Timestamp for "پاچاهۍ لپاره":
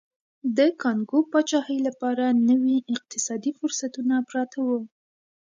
1.31-2.25